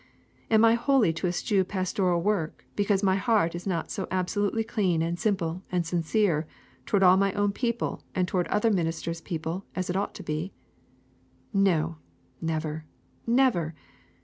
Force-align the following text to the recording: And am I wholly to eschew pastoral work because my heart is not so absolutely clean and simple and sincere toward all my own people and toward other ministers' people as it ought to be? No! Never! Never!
And 0.49 0.61
am 0.65 0.65
I 0.65 0.73
wholly 0.73 1.13
to 1.13 1.27
eschew 1.27 1.63
pastoral 1.63 2.23
work 2.23 2.65
because 2.75 3.03
my 3.03 3.17
heart 3.17 3.53
is 3.53 3.67
not 3.67 3.91
so 3.91 4.07
absolutely 4.09 4.63
clean 4.63 5.03
and 5.03 5.19
simple 5.19 5.61
and 5.71 5.85
sincere 5.85 6.47
toward 6.87 7.03
all 7.03 7.17
my 7.17 7.31
own 7.33 7.51
people 7.51 8.01
and 8.15 8.27
toward 8.27 8.47
other 8.47 8.71
ministers' 8.71 9.21
people 9.21 9.63
as 9.75 9.91
it 9.91 9.95
ought 9.95 10.15
to 10.15 10.23
be? 10.23 10.53
No! 11.53 11.97
Never! 12.41 12.85
Never! 13.27 13.75